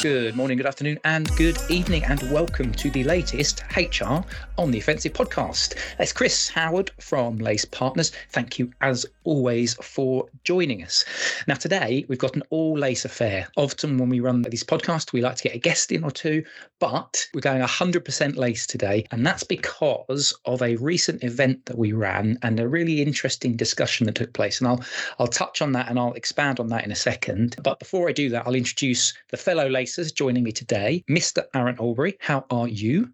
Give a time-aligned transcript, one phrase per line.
[0.00, 4.20] Good morning, good afternoon, and good evening, and welcome to the latest HR
[4.56, 5.74] on the Offensive podcast.
[5.98, 8.12] It's Chris Howard from Lace Partners.
[8.30, 11.04] Thank you, as always, for joining us.
[11.48, 13.48] Now, today we've got an all lace affair.
[13.56, 16.44] Often, when we run these podcasts, we like to get a guest in or two,
[16.78, 21.92] but we're going 100% lace today, and that's because of a recent event that we
[21.92, 24.60] ran and a really interesting discussion that took place.
[24.60, 24.84] And I'll
[25.18, 27.56] I'll touch on that and I'll expand on that in a second.
[27.64, 31.04] But before I do that, I'll introduce the fellow lace joining me today.
[31.08, 31.44] Mr.
[31.54, 33.12] Aaron Alburey, how are you?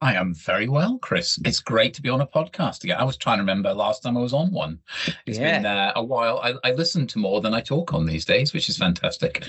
[0.00, 1.40] I am very well, Chris.
[1.44, 2.98] It's great to be on a podcast again.
[3.00, 4.78] I was trying to remember last time I was on one.
[5.26, 5.56] It's yeah.
[5.56, 6.38] been uh, a while.
[6.38, 9.48] I, I, listen to more than I talk on these days, which is fantastic.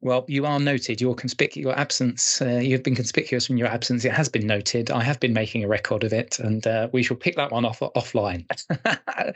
[0.00, 1.02] Well, you are noted.
[1.02, 2.40] Your conspic- your absence.
[2.40, 4.06] Uh, you've been conspicuous in your absence.
[4.06, 4.90] It has been noted.
[4.90, 7.66] I have been making a record of it, and uh, we shall pick that one
[7.66, 8.46] off offline.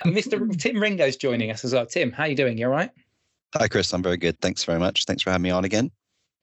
[0.06, 0.58] Mr.
[0.58, 1.84] Tim Ringo's joining us as well.
[1.84, 2.56] Tim, how are you doing?
[2.56, 2.90] You all right?
[3.54, 3.92] Hi, Chris.
[3.92, 4.40] I'm very good.
[4.40, 5.04] Thanks very much.
[5.04, 5.90] Thanks for having me on again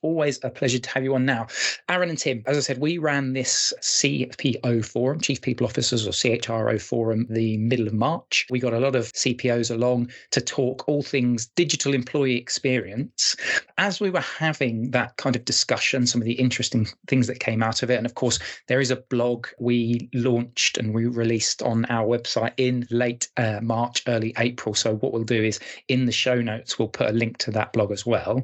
[0.02, 1.48] always a pleasure to have you on now.
[1.90, 6.12] Aaron and Tim, as I said, we ran this CPO forum, Chief People Officers or
[6.12, 8.46] CHRO forum, the middle of March.
[8.50, 13.36] We got a lot of CPOs along to talk all things digital employee experience.
[13.78, 17.64] As we were having that kind of discussion, some of the interesting things that came
[17.64, 21.62] out of it, and of course, there is a blog we launched and we released
[21.62, 24.76] on our website in late uh, March, early April.
[24.76, 27.74] So, what we'll do is in the show notes, we'll put a link to that
[27.74, 28.44] blog as well.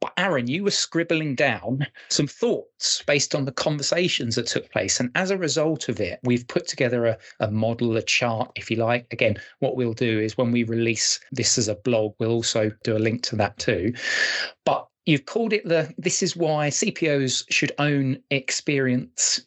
[0.00, 5.00] But Aaron, you were scribbling down some thoughts based on the conversations that took place.
[5.00, 8.70] And as a result of it, we've put together a, a model, a chart, if
[8.70, 9.06] you like.
[9.10, 12.96] Again, what we'll do is when we release this as a blog, we'll also do
[12.96, 13.92] a link to that too.
[14.64, 19.40] But you've called it the this is why CPOs should own experience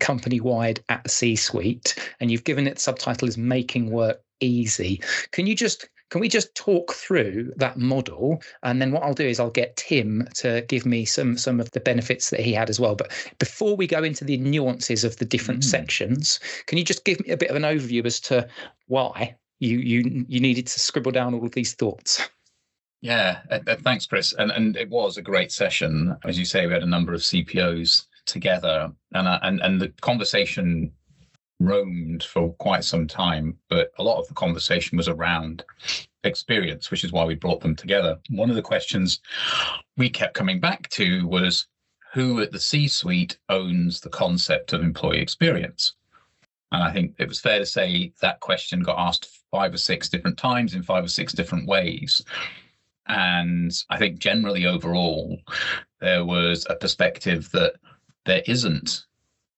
[0.00, 1.96] company wide at the C suite.
[2.20, 5.00] And you've given it subtitle as making work easy.
[5.32, 8.40] Can you just can we just talk through that model?
[8.62, 11.70] And then what I'll do is I'll get Tim to give me some some of
[11.72, 12.94] the benefits that he had as well.
[12.94, 15.64] But before we go into the nuances of the different mm.
[15.64, 18.48] sections, can you just give me a bit of an overview as to
[18.86, 22.28] why you you you needed to scribble down all of these thoughts?
[23.00, 24.32] Yeah, uh, uh, thanks, Chris.
[24.32, 26.16] And and it was a great session.
[26.24, 29.88] As you say, we had a number of CPOs together, and uh, and and the
[30.00, 30.92] conversation
[31.60, 35.64] roamed for quite some time, but a lot of the conversation was around
[36.24, 38.18] experience, which is why we brought them together.
[38.30, 39.20] One of the questions
[39.96, 41.66] we kept coming back to was
[42.12, 45.94] who at the C suite owns the concept of employee experience?
[46.72, 50.08] And I think it was fair to say that question got asked five or six
[50.08, 52.22] different times in five or six different ways.
[53.06, 55.38] And I think generally overall,
[56.00, 57.74] there was a perspective that
[58.24, 59.05] there isn't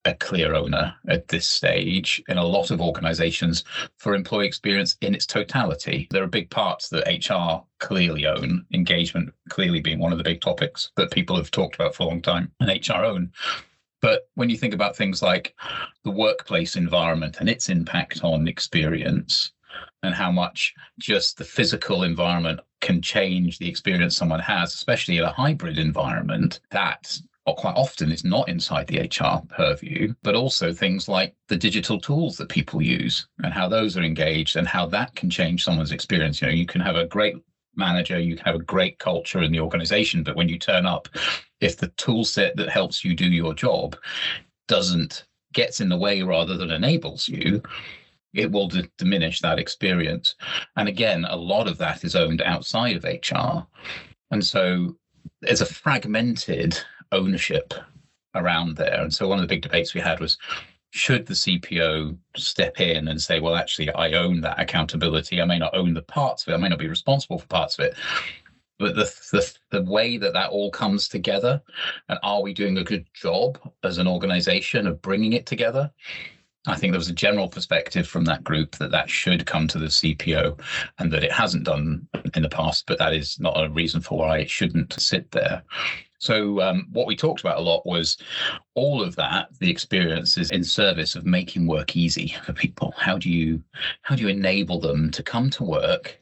[0.08, 3.64] a clear owner at this stage in a lot of organizations
[3.98, 6.08] for employee experience in its totality.
[6.10, 10.40] There are big parts that HR clearly own, engagement clearly being one of the big
[10.40, 13.30] topics that people have talked about for a long time, and HR own.
[14.00, 15.54] But when you think about things like
[16.04, 19.52] the workplace environment and its impact on experience,
[20.02, 25.24] and how much just the physical environment can change the experience someone has, especially in
[25.24, 27.18] a hybrid environment, that
[27.56, 32.36] quite often is not inside the HR purview, but also things like the digital tools
[32.36, 36.40] that people use and how those are engaged and how that can change someone's experience.
[36.40, 37.36] You know, you can have a great
[37.76, 41.08] manager, you can have a great culture in the organization, but when you turn up,
[41.60, 43.96] if the tool set that helps you do your job
[44.66, 47.62] doesn't gets in the way rather than enables you,
[48.34, 50.34] it will d- diminish that experience.
[50.76, 53.66] And again, a lot of that is owned outside of HR.
[54.30, 54.96] And so
[55.40, 56.78] there's a fragmented
[57.12, 57.74] ownership
[58.34, 59.00] around there.
[59.00, 60.36] And so one of the big debates we had was
[60.90, 65.40] should the CPO step in and say, well, actually, I own that accountability.
[65.40, 66.54] I may not own the parts of it.
[66.54, 67.94] I may not be responsible for parts of it.
[68.78, 71.60] But the, the the way that that all comes together,
[72.08, 75.90] and are we doing a good job as an organization of bringing it together?
[76.66, 79.78] I think there was a general perspective from that group that that should come to
[79.78, 80.60] the CPO
[80.98, 84.18] and that it hasn't done in the past, but that is not a reason for
[84.18, 85.62] why it shouldn't sit there.
[86.18, 88.18] So um, what we talked about a lot was
[88.74, 92.92] all of that, the experiences in service of making work easy for people.
[92.96, 93.62] How do you
[94.02, 96.20] how do you enable them to come to work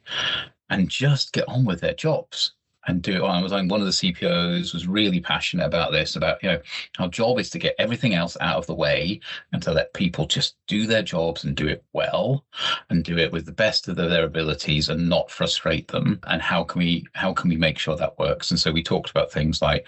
[0.68, 2.55] and just get on with their jobs?
[2.86, 3.26] And do it.
[3.26, 6.60] I was one of the CPOs was really passionate about this, about you know
[6.98, 9.20] our job is to get everything else out of the way
[9.52, 12.44] and to let people just do their jobs and do it well
[12.90, 16.20] and do it with the best of their abilities and not frustrate them.
[16.26, 18.50] And how can we how can we make sure that works?
[18.50, 19.86] And so we talked about things like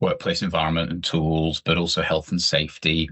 [0.00, 3.08] workplace environment and tools, but also health and safety,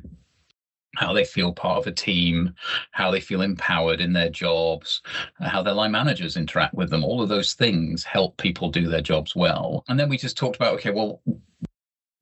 [0.96, 2.54] how they feel part of a team,
[2.92, 5.02] how they feel empowered in their jobs,
[5.40, 7.04] uh, how their line managers interact with them.
[7.04, 9.84] All of those things help people do their jobs well.
[9.88, 11.20] And then we just talked about okay, well,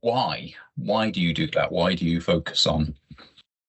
[0.00, 0.54] why?
[0.76, 1.70] Why do you do that?
[1.70, 2.94] Why do you focus on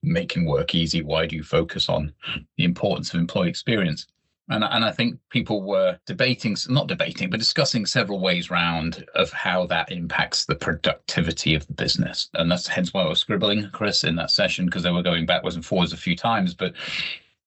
[0.02, 1.02] making work easy?
[1.02, 2.14] Why do you focus on
[2.58, 4.08] the importance of employee experience?
[4.50, 9.32] And, and I think people were debating, not debating, but discussing several ways round of
[9.32, 12.30] how that impacts the productivity of the business.
[12.34, 15.26] And that's hence why I was scribbling, Chris, in that session, because they were going
[15.26, 16.54] backwards and forwards a few times.
[16.54, 16.74] But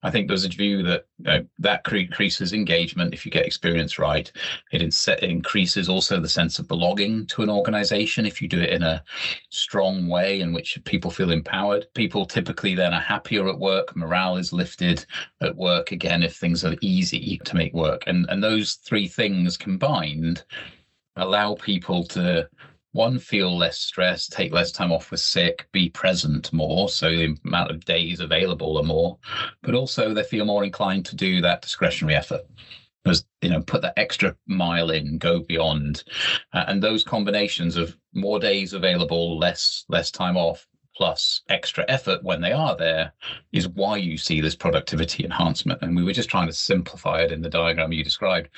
[0.03, 3.99] I think there's a view that you know, that increases engagement if you get experience
[3.99, 4.31] right.
[4.71, 8.71] It, it increases also the sense of belonging to an organization if you do it
[8.71, 9.03] in a
[9.51, 11.87] strong way in which people feel empowered.
[11.95, 13.97] People typically then are happier at work.
[13.97, 15.05] Morale is lifted
[15.41, 18.03] at work again if things are easy to make work.
[18.07, 20.45] And and those three things combined
[21.17, 22.49] allow people to
[22.97, 27.37] one feel less stress, take less time off with sick be present more so the
[27.45, 29.19] amount of days available are more
[29.63, 32.41] but also they feel more inclined to do that discretionary effort
[33.05, 36.03] as you know put that extra mile in go beyond
[36.55, 40.67] uh, and those combinations of more days available less less time off
[40.97, 43.13] plus extra effort when they are there
[43.53, 45.83] is why you see this productivity enhancement.
[45.83, 48.49] And we were just trying to simplify it in the diagram you described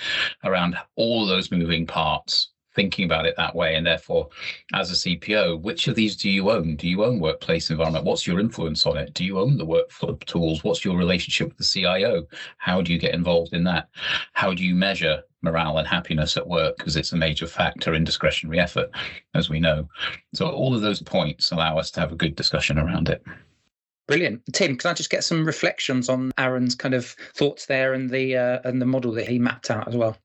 [0.44, 3.74] around all those moving parts thinking about it that way.
[3.74, 4.28] And therefore,
[4.72, 6.76] as a CPO, which of these do you own?
[6.76, 8.04] Do you own workplace environment?
[8.04, 9.14] What's your influence on it?
[9.14, 10.62] Do you own the workflow tools?
[10.62, 12.28] What's your relationship with the CIO?
[12.58, 13.88] How do you get involved in that?
[14.34, 16.76] How do you measure morale and happiness at work?
[16.78, 18.90] Because it's a major factor in discretionary effort,
[19.34, 19.88] as we know.
[20.32, 23.24] So all of those points allow us to have a good discussion around it.
[24.06, 24.76] Brilliant, Tim.
[24.76, 28.60] Can I just get some reflections on Aaron's kind of thoughts there and the uh,
[28.64, 30.16] and the model that he mapped out as well?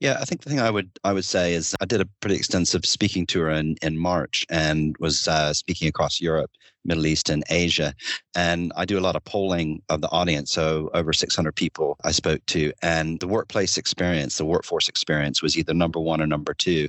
[0.00, 2.36] Yeah, I think the thing I would I would say is I did a pretty
[2.36, 6.50] extensive speaking tour in in March and was uh, speaking across Europe
[6.84, 7.94] Middle East and Asia.
[8.34, 10.52] And I do a lot of polling of the audience.
[10.52, 12.72] So over 600 people I spoke to.
[12.82, 16.88] And the workplace experience, the workforce experience was either number one or number two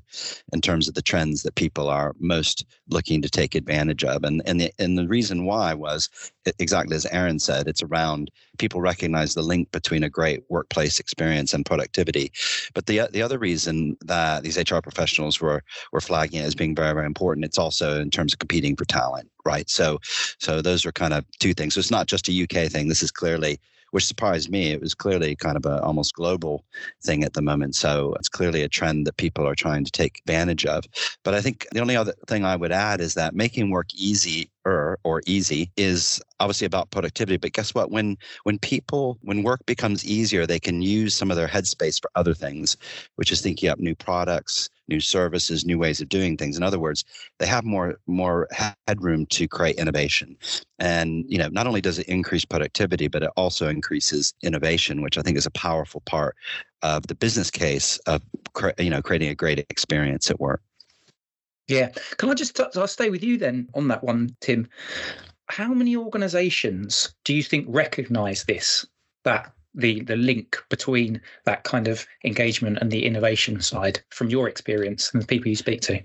[0.54, 4.24] in terms of the trends that people are most looking to take advantage of.
[4.24, 6.10] And, and, the, and the reason why was
[6.60, 11.54] exactly as Aaron said, it's around people recognize the link between a great workplace experience
[11.54, 12.32] and productivity.
[12.74, 16.76] But the, the other reason that these HR professionals were, were flagging it as being
[16.76, 19.70] very, very important, it's also in terms of competing for talent right?
[19.70, 20.00] So,
[20.40, 21.76] so those are kind of two things.
[21.76, 22.90] So it's not just a UK thing.
[22.90, 23.60] This is clearly,
[23.92, 24.72] which surprised me.
[24.72, 26.66] It was clearly kind of a almost global
[27.04, 27.76] thing at the moment.
[27.76, 30.84] So it's clearly a trend that people are trying to take advantage of.
[31.24, 34.50] But I think the only other thing I would add is that making work easy
[34.66, 37.92] or easy is obviously about productivity but guess what?
[37.92, 42.10] When when people when work becomes easier they can use some of their headspace for
[42.16, 42.78] other things
[43.16, 46.58] which is thinking up new products new services new ways of doing things.
[46.58, 47.04] In other words
[47.40, 48.48] they have more more
[48.88, 50.38] headroom to create innovation.
[50.80, 55.18] And you know not only does it increase productivity but it also increases innovation which
[55.18, 56.36] i think is a powerful part
[56.82, 58.22] of the business case of
[58.78, 60.62] you know creating a great experience at work
[61.68, 61.90] yeah.
[62.18, 64.68] Can I just I'll stay with you then on that one, Tim?
[65.48, 68.86] How many organizations do you think recognize this,
[69.24, 74.48] that the the link between that kind of engagement and the innovation side from your
[74.48, 76.02] experience and the people you speak to?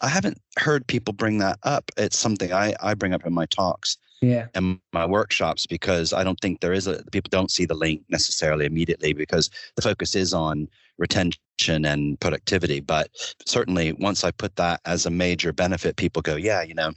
[0.00, 1.90] I haven't heard people bring that up.
[1.96, 4.46] It's something I, I bring up in my talks yeah.
[4.54, 8.02] and my workshops because I don't think there is a people don't see the link
[8.08, 12.80] necessarily immediately because the focus is on retention and productivity.
[12.80, 13.10] But
[13.46, 16.92] certainly once I put that as a major benefit, people go, yeah, you know,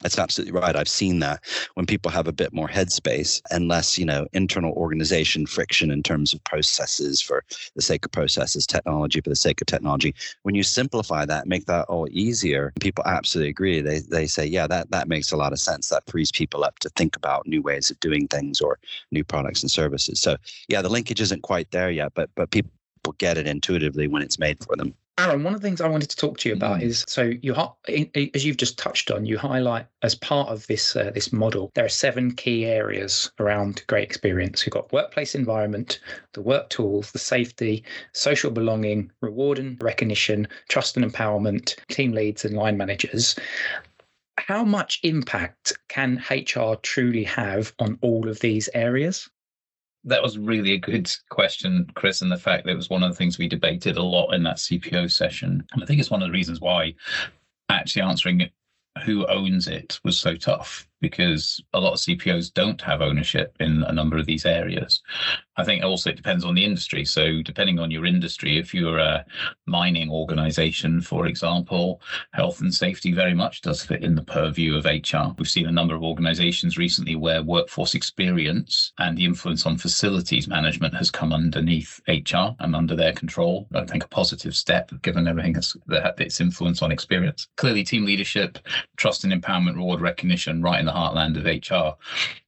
[0.00, 0.76] that's absolutely right.
[0.76, 1.40] I've seen that
[1.74, 6.04] when people have a bit more headspace and less, you know, internal organization friction in
[6.04, 7.42] terms of processes for
[7.74, 10.14] the sake of processes, technology for the sake of technology.
[10.44, 13.80] When you simplify that, make that all easier, people absolutely agree.
[13.80, 15.88] They they say, yeah, that that makes a lot of sense.
[15.88, 18.78] That frees people up to think about new ways of doing things or
[19.10, 20.20] new products and services.
[20.20, 20.36] So
[20.68, 22.70] yeah, the linkage isn't quite there yet, but but people
[23.12, 24.94] get it intuitively when it's made for them.
[25.18, 26.82] Aaron, one of the things I wanted to talk to you about mm.
[26.82, 27.52] is so you
[28.34, 31.84] as you've just touched on, you highlight as part of this uh, this model there
[31.84, 34.64] are seven key areas around great experience.
[34.64, 35.98] You've got workplace environment,
[36.34, 42.44] the work tools, the safety, social belonging, reward and recognition, trust and empowerment, team leads
[42.44, 43.34] and line managers.
[44.36, 49.28] How much impact can HR truly have on all of these areas?
[50.08, 53.10] That was really a good question, Chris, and the fact that it was one of
[53.10, 55.64] the things we debated a lot in that CPO session.
[55.72, 56.94] And I think it's one of the reasons why
[57.68, 58.48] actually answering
[59.04, 63.84] who owns it was so tough because a lot of CPOs don't have ownership in
[63.84, 65.02] a number of these areas.
[65.56, 67.04] I think also it depends on the industry.
[67.04, 69.24] So, depending on your industry, if you're a
[69.66, 72.00] mining organization, for example,
[72.32, 75.34] health and safety very much does fit in the purview of HR.
[75.36, 80.46] We've seen a number of organizations recently where workforce experience and the influence on facilities
[80.46, 83.66] management has come underneath HR and under their control.
[83.74, 87.48] I think a positive step given everything that its influence on experience.
[87.56, 88.58] Clearly, team leadership,
[88.96, 91.96] trust and empowerment, reward recognition, right the heartland of HR.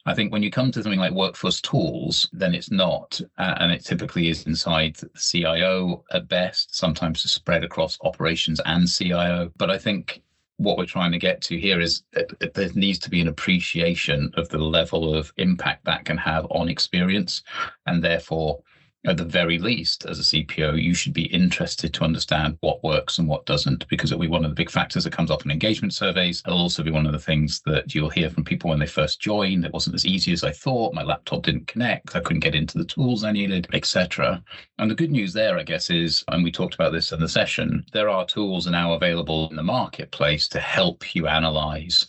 [0.07, 3.71] I think when you come to something like workforce tools, then it's not, uh, and
[3.71, 9.53] it typically is inside the CIO at best, sometimes spread across operations and CIO.
[9.57, 10.23] But I think
[10.57, 14.31] what we're trying to get to here is that there needs to be an appreciation
[14.37, 17.43] of the level of impact that can have on experience,
[17.87, 18.63] and therefore
[19.07, 23.17] at the very least, as a CPO, you should be interested to understand what works
[23.17, 25.51] and what doesn't, because it'll be one of the big factors that comes up in
[25.51, 26.43] engagement surveys.
[26.47, 29.19] It'll also be one of the things that you'll hear from people when they first
[29.19, 29.65] join.
[29.65, 30.93] It wasn't as easy as I thought.
[30.93, 32.15] My laptop didn't connect.
[32.15, 34.43] I couldn't get into the tools I needed, etc.
[34.79, 37.29] And the good news there, I guess, is, and we talked about this in the
[37.29, 42.07] session, there are tools now available in the marketplace to help you analyze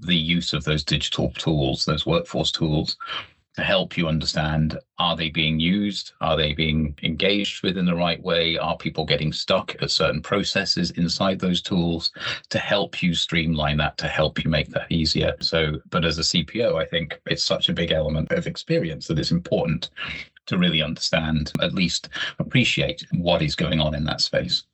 [0.00, 2.98] the use of those digital tools, those workforce tools,
[3.56, 6.12] to help you understand are they being used?
[6.20, 8.56] Are they being engaged with in the right way?
[8.56, 12.12] Are people getting stuck at certain processes inside those tools
[12.50, 15.34] to help you streamline that, to help you make that easier?
[15.40, 19.18] So, but as a CPO, I think it's such a big element of experience that
[19.18, 19.90] it's important
[20.46, 22.08] to really understand, at least
[22.38, 24.64] appreciate what is going on in that space.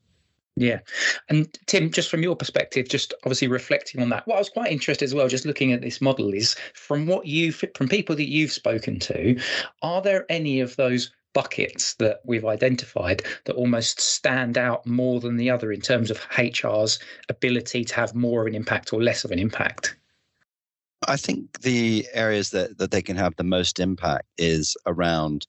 [0.56, 0.80] Yeah.
[1.28, 4.71] And Tim, just from your perspective, just obviously reflecting on that, what I was quite
[4.71, 8.28] interested as well, just looking at this model, is from what you've, from people that
[8.28, 9.40] you've spoken to,
[9.80, 15.38] are there any of those buckets that we've identified that almost stand out more than
[15.38, 16.99] the other in terms of HR's
[17.30, 19.97] ability to have more of an impact or less of an impact?
[21.09, 25.47] I think the areas that, that they can have the most impact is around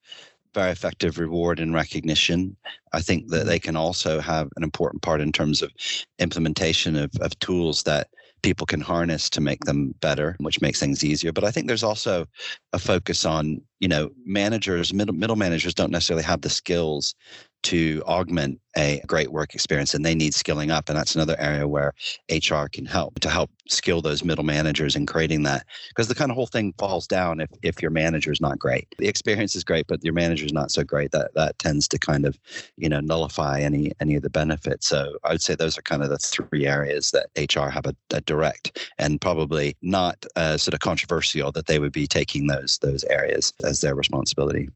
[0.54, 2.56] very effective reward and recognition.
[2.92, 5.72] I think that they can also have an important part in terms of
[6.20, 8.08] implementation of, of tools that
[8.44, 11.32] people can harness to make them better, which makes things easier.
[11.32, 12.28] But I think there's also
[12.74, 17.16] a focus on, you know, managers, middle middle managers don't necessarily have the skills
[17.64, 21.68] to augment a great work experience and they need skilling up and that's another area
[21.68, 21.94] where
[22.32, 26.32] hr can help to help skill those middle managers in creating that because the kind
[26.32, 28.88] of whole thing falls down if, if your manager is not great.
[28.98, 32.00] The experience is great but your manager is not so great that that tends to
[32.00, 32.38] kind of
[32.78, 34.88] you know nullify any any of the benefits.
[34.88, 37.96] So i would say those are kind of the three areas that hr have a,
[38.12, 42.80] a direct and probably not uh, sort of controversial that they would be taking those
[42.80, 44.70] those areas as their responsibility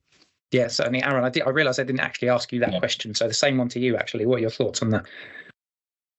[0.52, 1.26] yeah, certainly, Aaron.
[1.26, 1.44] I did.
[1.44, 2.80] I realised I didn't actually ask you that yeah.
[2.80, 3.98] question, so the same one to you.
[3.98, 5.06] Actually, what are your thoughts on that?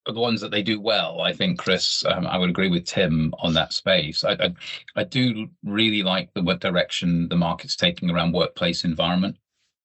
[0.06, 3.34] The ones that they do well, I think, Chris, um, I would agree with Tim
[3.40, 4.24] on that space.
[4.24, 4.54] I, I,
[4.96, 9.36] I do really like the what direction the market's taking around workplace environment.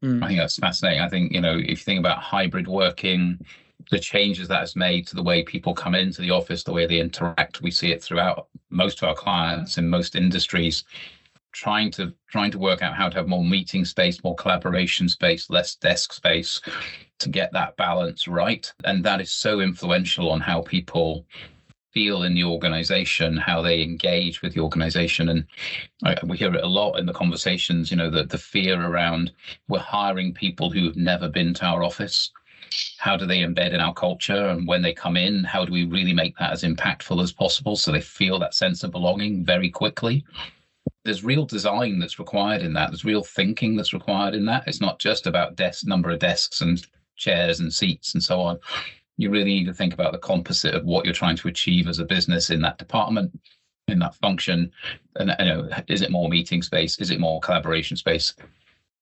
[0.03, 0.23] Mm.
[0.23, 1.01] I think that's fascinating.
[1.01, 3.39] I think you know if you think about hybrid working,
[3.91, 6.85] the changes that has made to the way people come into the office, the way
[6.85, 10.83] they interact, we see it throughout most of our clients in most industries
[11.53, 15.49] trying to trying to work out how to have more meeting space, more collaboration space,
[15.49, 16.59] less desk space
[17.19, 18.71] to get that balance right.
[18.83, 21.25] And that is so influential on how people
[21.93, 25.29] feel in the organization, how they engage with the organization.
[25.29, 25.45] And
[26.03, 29.31] I, we hear it a lot in the conversations, you know, that the fear around
[29.67, 32.31] we're hiring people who have never been to our office.
[32.97, 34.47] How do they embed in our culture?
[34.47, 37.75] And when they come in, how do we really make that as impactful as possible
[37.75, 40.25] so they feel that sense of belonging very quickly?
[41.03, 42.89] There's real design that's required in that.
[42.89, 44.63] There's real thinking that's required in that.
[44.67, 46.85] It's not just about desk number of desks and
[47.15, 48.59] chairs and seats and so on.
[49.17, 51.99] You really need to think about the composite of what you're trying to achieve as
[51.99, 53.37] a business in that department,
[53.87, 54.71] in that function.
[55.17, 56.97] And you know, is it more meeting space?
[56.99, 58.33] Is it more collaboration space?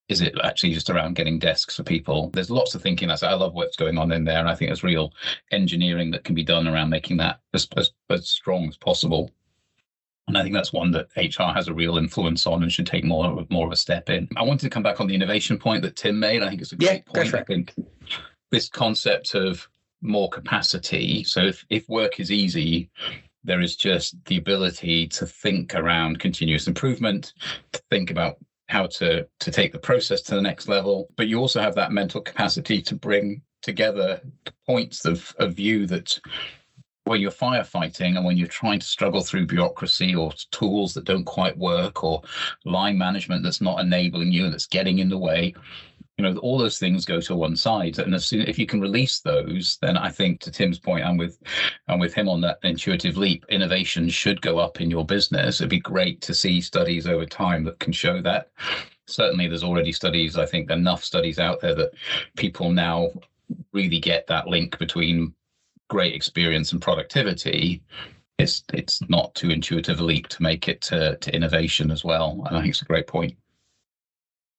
[0.09, 2.31] Is it actually just around getting desks for people?
[2.33, 3.09] There's lots of thinking.
[3.09, 5.13] I love what's going on in there, and I think there's real
[5.51, 9.31] engineering that can be done around making that as, as, as strong as possible.
[10.27, 13.03] And I think that's one that HR has a real influence on and should take
[13.03, 14.29] more more of a step in.
[14.37, 16.41] I wanted to come back on the innovation point that Tim made.
[16.41, 17.35] I think it's a great yeah, point.
[17.35, 17.73] I think
[18.51, 19.67] this concept of
[20.01, 21.23] more capacity.
[21.23, 22.89] So if, if work is easy,
[23.43, 27.33] there is just the ability to think around continuous improvement,
[27.71, 28.37] to think about
[28.69, 31.09] how to to take the process to the next level.
[31.17, 34.21] But you also have that mental capacity to bring together
[34.65, 36.19] points of, of view that
[37.05, 41.25] when you're firefighting and when you're trying to struggle through bureaucracy or tools that don't
[41.25, 42.21] quite work or
[42.65, 45.53] line management that's not enabling you and that's getting in the way
[46.17, 47.97] you know all those things go to one side.
[47.97, 51.17] And as soon if you can release those then i think to tim's point i'm
[51.17, 51.39] with
[51.87, 55.59] i'm with him on that intuitive leap innovation should go up in your business.
[55.59, 58.51] It'd be great to see studies over time that can show that.
[59.07, 61.91] Certainly there's already studies i think enough studies out there that
[62.37, 63.09] people now
[63.73, 65.33] really get that link between
[65.91, 67.83] great experience and productivity
[68.39, 72.41] it's it's not too intuitive a leap to make it to, to innovation as well
[72.47, 73.35] and i think it's a great point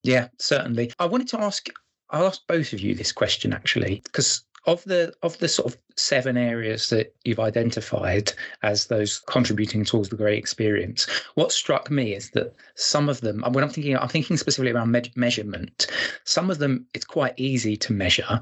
[0.03, 0.93] yeah, certainly.
[0.99, 1.69] I wanted to ask
[2.11, 5.79] I'll ask both of you this question actually, because of the of the sort of
[5.97, 8.33] seven areas that you've identified
[8.63, 13.45] as those contributing towards the great experience, what struck me is that some of them,
[13.53, 15.87] when I'm thinking, I'm thinking specifically around me- measurement.
[16.25, 18.41] Some of them it's quite easy to measure,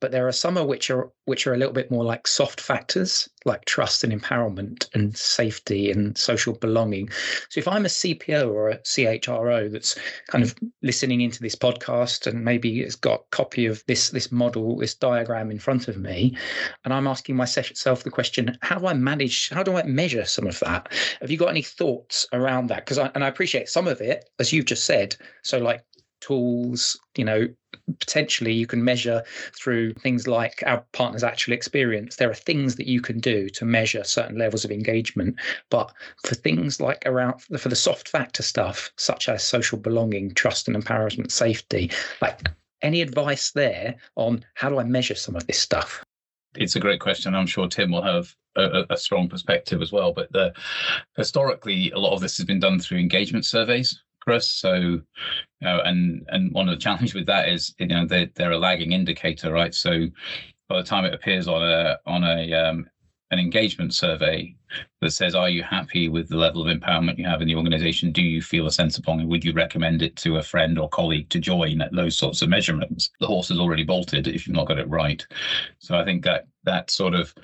[0.00, 2.60] but there are some of which are which are a little bit more like soft
[2.60, 7.08] factors, like trust and empowerment and safety and social belonging.
[7.50, 12.26] So if I'm a CPO or a CHRO that's kind of listening into this podcast
[12.26, 16.36] and maybe it's got copy of this this model, this diagram in front of me,
[16.88, 19.50] and I'm asking myself the question: How do I manage?
[19.50, 20.90] How do I measure some of that?
[21.20, 22.86] Have you got any thoughts around that?
[22.86, 25.14] Because I and I appreciate some of it, as you've just said.
[25.42, 25.84] So like
[26.22, 27.46] tools, you know,
[28.00, 29.22] potentially you can measure
[29.54, 32.16] through things like our partner's actual experience.
[32.16, 35.36] There are things that you can do to measure certain levels of engagement.
[35.68, 35.92] But
[36.24, 40.82] for things like around for the soft factor stuff, such as social belonging, trust and
[40.82, 41.90] empowerment, safety,
[42.22, 42.48] like
[42.80, 46.02] any advice there on how do I measure some of this stuff?
[46.58, 47.34] It's a great question.
[47.34, 50.12] I'm sure Tim will have a, a, strong perspective as well.
[50.12, 50.52] But the,
[51.16, 54.50] historically, a lot of this has been done through engagement surveys, Chris.
[54.50, 55.00] So,
[55.60, 58.92] and and one of the challenges with that is, you know, they, they're a lagging
[58.92, 59.74] indicator, right?
[59.74, 60.06] So,
[60.68, 62.88] by the time it appears on a on a um,
[63.30, 64.54] an engagement survey
[65.00, 68.12] that says, Are you happy with the level of empowerment you have in the organization?
[68.12, 69.28] Do you feel a sense of belonging?
[69.28, 72.48] Would you recommend it to a friend or colleague to join at those sorts of
[72.48, 73.10] measurements?
[73.20, 75.26] The horse has already bolted if you've not got it right.
[75.78, 77.34] So I think that that sort of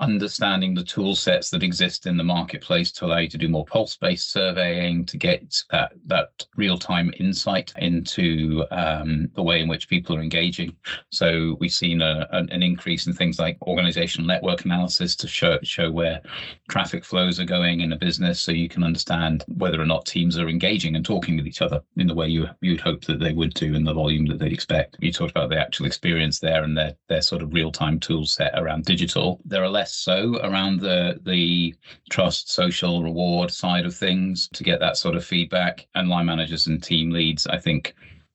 [0.00, 3.64] understanding the tool sets that exist in the marketplace to allow you to do more
[3.64, 10.16] pulse-based surveying to get that that real-time insight into um, the way in which people
[10.16, 10.74] are engaging.
[11.10, 15.90] So we've seen a, an increase in things like organizational network analysis to show show
[15.90, 16.20] where
[16.68, 20.38] traffic flows are going in a business, so you can understand whether or not teams
[20.38, 23.32] are engaging and talking with each other in the way you you'd hope that they
[23.32, 24.96] would do in the volume that they'd expect.
[25.00, 28.58] You talked about the actual experience there and their their sort of real-time tool set
[28.58, 29.40] around digital.
[29.44, 31.74] There are less so around the the
[32.10, 35.86] trust, social reward side of things to get that sort of feedback.
[35.94, 37.94] And line managers and team leads, I think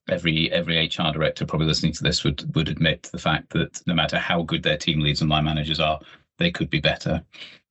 [0.09, 3.93] every every HR director probably listening to this would would admit the fact that no
[3.93, 5.99] matter how good their team leads and line managers are,
[6.37, 7.21] they could be better.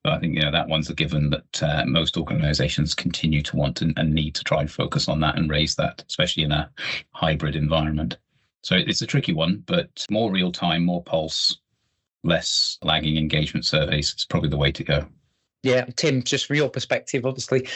[0.03, 3.57] But I think you know that one's a given that uh, most organisations continue to
[3.57, 6.53] want and, and need to try and focus on that and raise that, especially in
[6.53, 6.71] a
[7.13, 8.17] hybrid environment.
[8.63, 11.57] So it's a tricky one, but more real time, more pulse,
[12.25, 15.07] less lagging engagement surveys is probably the way to go.
[15.63, 17.69] Yeah, Tim, just from your perspective, obviously,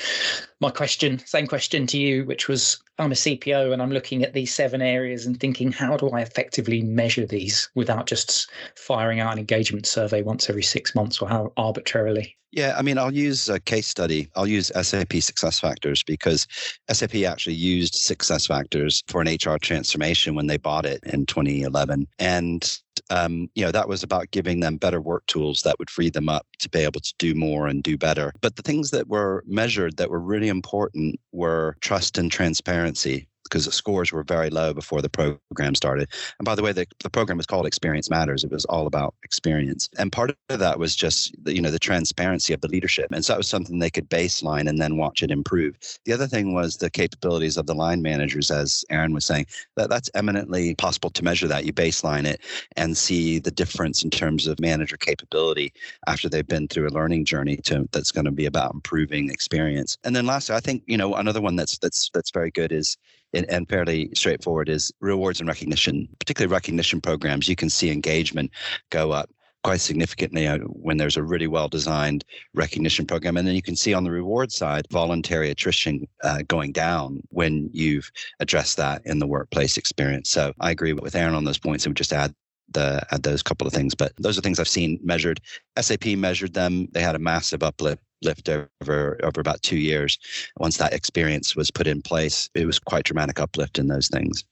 [0.60, 4.34] my question, same question to you, which was I'm a CPO and I'm looking at
[4.34, 9.32] these seven areas and thinking, how do I effectively measure these without just firing out
[9.32, 12.36] an engagement survey once every six months or how arbitrarily?
[12.52, 14.28] Yeah, I mean, I'll use a case study.
[14.34, 16.48] I'll use SAP Success Factors because
[16.92, 22.08] SAP actually used Success Factors for an HR transformation when they bought it in 2011.
[22.18, 26.10] And um, you know, that was about giving them better work tools that would free
[26.10, 28.32] them up to be able to do more and do better.
[28.40, 33.66] But the things that were measured that were really important were trust and transparency because
[33.66, 36.08] the scores were very low before the program started.
[36.38, 38.44] And by the way, the, the program was called Experience Matters.
[38.44, 39.88] It was all about experience.
[39.98, 43.08] And part of that was just, the, you know, the transparency of the leadership.
[43.12, 45.76] And so that was something they could baseline and then watch it improve.
[46.04, 49.90] The other thing was the capabilities of the line managers, as Aaron was saying, that
[49.90, 51.64] that's eminently possible to measure that.
[51.64, 52.40] You baseline it
[52.76, 55.72] and see the difference in terms of manager capability
[56.06, 59.98] after they've been through a learning journey to that's going to be about improving experience.
[60.04, 62.96] And then lastly, I think, you know, another one that's that's that's very good is
[63.32, 67.48] and, and fairly straightforward is rewards and recognition, particularly recognition programs.
[67.48, 68.50] You can see engagement
[68.90, 69.30] go up
[69.62, 73.36] quite significantly uh, when there's a really well designed recognition program.
[73.36, 77.68] And then you can see on the reward side, voluntary attrition uh, going down when
[77.72, 80.30] you've addressed that in the workplace experience.
[80.30, 82.34] So I agree with Aaron on those points and would just add
[82.72, 83.94] the add those couple of things.
[83.94, 85.40] But those are things I've seen measured.
[85.78, 86.88] SAP measured them.
[86.92, 90.18] They had a massive uplift lift over over about two years.
[90.58, 94.44] Once that experience was put in place, it was quite dramatic uplift in those things.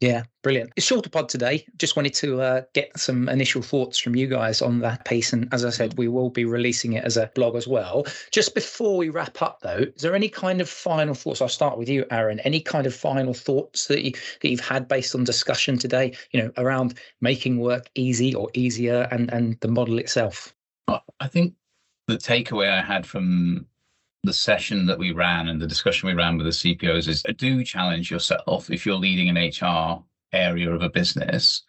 [0.00, 0.72] Yeah, brilliant.
[0.76, 1.66] It's shorter pod today.
[1.78, 5.32] Just wanted to uh, get some initial thoughts from you guys on that piece.
[5.32, 8.04] And as I said, we will be releasing it as a blog as well.
[8.30, 11.40] Just before we wrap up, though, is there any kind of final thoughts?
[11.40, 12.40] I'll start with you, Aaron.
[12.40, 16.42] Any kind of final thoughts that, you, that you've had based on discussion today, you
[16.42, 20.54] know, around making work easy or easier and, and the model itself?
[20.88, 21.54] I think
[22.06, 23.66] the takeaway I had from
[24.22, 27.62] the session that we ran and the discussion we ran with the CPOs is do
[27.64, 31.62] challenge yourself if you're leading an HR area of a business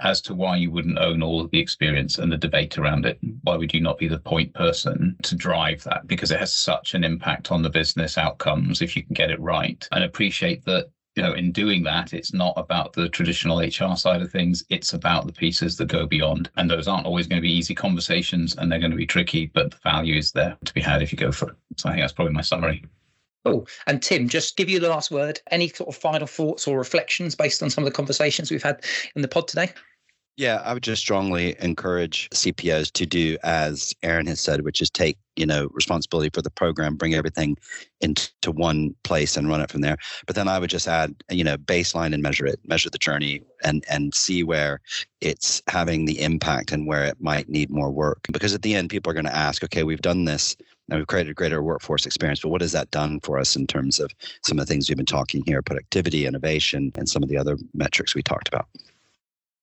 [0.00, 3.18] as to why you wouldn't own all of the experience and the debate around it.
[3.42, 6.06] Why would you not be the point person to drive that?
[6.06, 9.40] Because it has such an impact on the business outcomes if you can get it
[9.40, 9.86] right.
[9.92, 14.22] And appreciate that you know, in doing that, it's not about the traditional HR side
[14.22, 14.64] of things.
[14.70, 16.48] It's about the pieces that go beyond.
[16.56, 19.50] And those aren't always going to be easy conversations and they're going to be tricky,
[19.52, 21.56] but the value is there to be had if you go for it.
[21.76, 22.86] So I think that's probably my summary.
[23.44, 25.42] Oh, and Tim, just give you the last word.
[25.50, 28.82] Any sort of final thoughts or reflections based on some of the conversations we've had
[29.14, 29.74] in the pod today?
[30.40, 34.88] Yeah, I would just strongly encourage CPOs to do as Aaron has said, which is
[34.88, 37.58] take you know responsibility for the program, bring everything
[38.00, 39.98] into one place and run it from there.
[40.26, 43.42] But then I would just add, you know, baseline and measure it, measure the journey,
[43.64, 44.80] and and see where
[45.20, 48.20] it's having the impact and where it might need more work.
[48.32, 50.56] Because at the end, people are going to ask, okay, we've done this.
[50.88, 53.66] And we've created a greater workforce experience, but what has that done for us in
[53.66, 54.10] terms of
[54.42, 57.58] some of the things we've been talking here, productivity, innovation, and some of the other
[57.74, 58.66] metrics we talked about?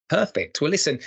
[0.09, 0.61] Perfect.
[0.61, 0.99] Well, listen,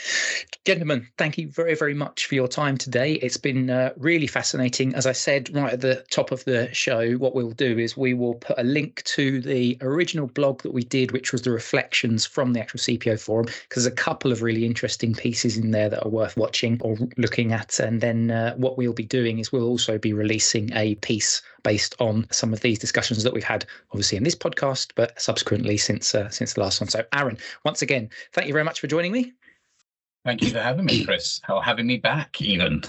[0.66, 3.14] gentlemen, thank you very, very much for your time today.
[3.14, 4.94] It's been uh, really fascinating.
[4.94, 8.12] As I said right at the top of the show, what we'll do is we
[8.12, 12.26] will put a link to the original blog that we did, which was the reflections
[12.26, 15.88] from the actual CPO forum, because there's a couple of really interesting pieces in there
[15.88, 17.78] that are worth watching or looking at.
[17.80, 21.94] And then uh, what we'll be doing is we'll also be releasing a piece based
[21.98, 26.14] on some of these discussions that we've had, obviously in this podcast, but subsequently since
[26.14, 26.88] uh, since the last one.
[26.88, 29.32] So, Aaron, once again, thank you very much for joining me.
[30.24, 32.82] Thank you for having me, Chris, or having me back, even.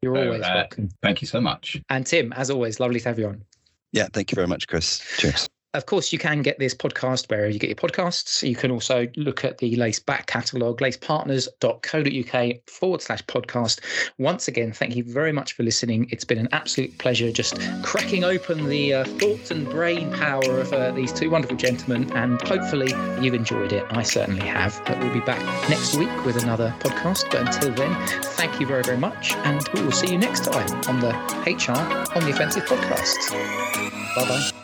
[0.00, 0.88] You're so, always uh, welcome.
[1.02, 1.80] Thank you so much.
[1.90, 3.44] And Tim, as always, lovely to have you on.
[3.92, 5.02] Yeah, thank you very much, Chris.
[5.18, 5.48] Cheers.
[5.74, 8.46] Of course, you can get this podcast wherever you get your podcasts.
[8.46, 13.80] You can also look at the Lace back catalogue, lacepartners.co.uk forward slash podcast.
[14.16, 16.08] Once again, thank you very much for listening.
[16.10, 20.72] It's been an absolute pleasure just cracking open the uh, thoughts and brain power of
[20.72, 22.10] uh, these two wonderful gentlemen.
[22.16, 23.84] And hopefully, you've enjoyed it.
[23.90, 24.80] I certainly have.
[24.86, 27.30] But we'll be back next week with another podcast.
[27.30, 29.34] But until then, thank you very, very much.
[29.44, 31.10] And we will see you next time on the
[31.44, 31.72] HR
[32.16, 33.32] on the Offensive podcast.
[34.16, 34.57] Bye bye.